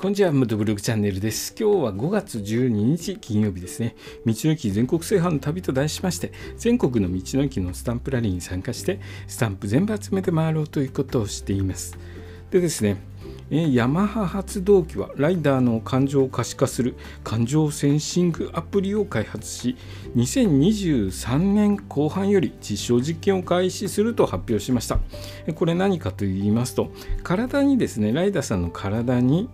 [0.00, 1.54] こんにちは、ムトブログチャンネルです。
[1.60, 3.94] 今日は5月12日金曜日ですね。
[4.24, 11.98] 道の駅全国制覇の旅と題しまして、全国の道の駅のスタンプラリーに参加して、スタンプ全部集めて回ろうということをしています。
[12.50, 12.96] でですね、
[13.50, 19.76] ヤマハ発動機はライダーの感情を可視化する感情センシングアプリを開発し
[20.14, 25.00] 2023年後半より実証実験を開始すると発表しました
[25.56, 26.92] これ何かと言いますと
[27.24, 29.48] 体にですねライダーさんの体に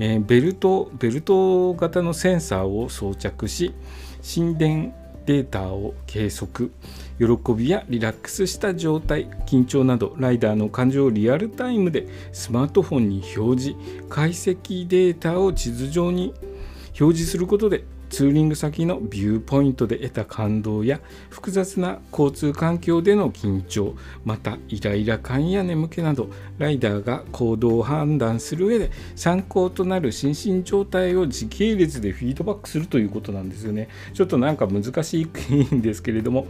[0.00, 3.74] えー、ベルトベルト型のセンサーを装着し
[4.22, 4.94] 心電
[5.26, 6.72] データを計測
[7.18, 13.78] 喜びやリラックスした状態緊張などライダーの感情をリアルタイムでスマートフォンに表示
[14.08, 16.34] 解析データを地図上に
[16.98, 21.00] 表示することでツーリング先のビューポイントで得た感動や
[21.30, 26.28] 複雑な交通環境での緊張またイライラ感や眠気など
[26.58, 33.88] ライダーが行動を判断する上で参考となる心身状態を時系列でフィードバックするということなんですよね。
[34.12, 36.46] ちょっとなんか難しいんですけれども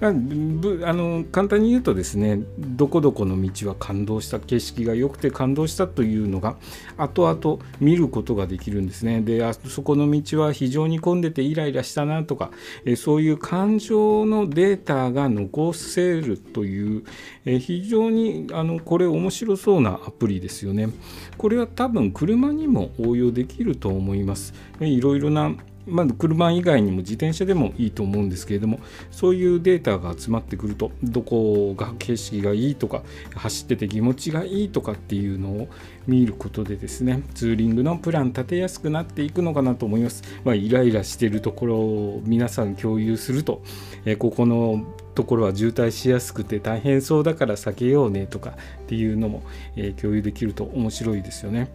[0.00, 6.56] あの簡単に言うとですねどこどこの道は感動した景色が良くて感動したというのが
[6.96, 9.20] 後々見ることができるんですね。
[9.20, 12.50] であそこの道は非常に込んでてイライラしたなとか、
[12.84, 17.04] えそういう感情のデータが残せるという、
[17.44, 20.88] え非常にあのこれ面白そうなアプリですよね。
[21.36, 24.54] これは多分車にも応用できると思います。
[24.80, 25.54] いろいろな
[25.86, 28.80] まず車以外にも自転車でもいいと思うんですけれども
[29.10, 33.02] そういうデータが集まってくるとどこが景色がいいとか
[33.34, 35.68] 走ってて気持ちがいいとかっていうのを
[36.06, 43.62] 見ることでですねツーリングのプラン立てやすくなっていくのかなと思います、まあ、イライラしてるところを皆さん共有すると、
[44.04, 49.42] えここのところは渋滞しやすくて大変そうだから避けようねとかっていうのも、
[49.76, 51.70] え共有できると面白いですよね。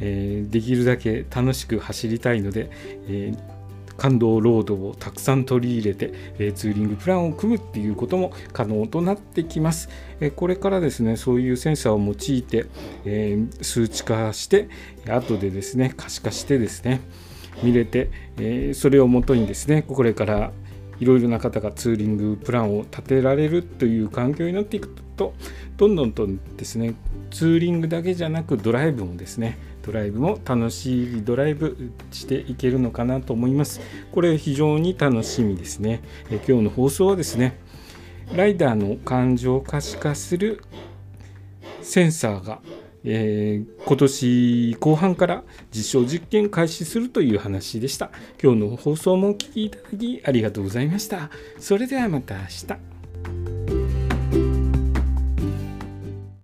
[0.00, 2.70] えー、できるだけ楽しく走りたいので、
[3.06, 9.88] えー、感動ロードをたくさん取り入れて、えー、ツーリングプランを組むっていうことも可能となってきます。
[10.20, 12.66] えこれからですねそういうセンサーを用いて、
[13.04, 14.68] え数値化して
[15.06, 17.00] 後でですね可視化してですね
[17.62, 20.52] 見れて、えそれをもとにですねこれから
[21.00, 25.34] いろいろな方がツーリングプランを立てられるという環境になっていくと
[25.76, 26.94] どんどんとですね
[27.30, 33.80] ツーリングだけじゃなくドライブもですねドライブも楽しいドライブしていけるのかなと思います。
[34.12, 36.02] これ非常に楽しみですね。
[36.30, 37.58] え今日の放送はですね、
[38.34, 40.62] ライダーの感情を可視化する
[41.82, 42.60] センサーが、
[43.04, 48.10] えー、今年後半から実証実験開始するという話でした。
[48.42, 51.30] 今日の放送もお聴きいただきありがとうございました。
[51.58, 52.99] それではまた明日。